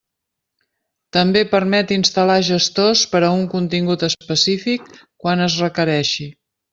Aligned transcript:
També 1.17 1.41
permet 1.49 1.93
instal·lar 1.97 2.37
gestors 2.47 3.03
per 3.13 3.21
a 3.27 3.31
un 3.41 3.45
contingut 3.51 4.07
específic 4.11 4.89
quan 5.25 5.45
es 5.49 5.59
requereixi. 5.65 6.27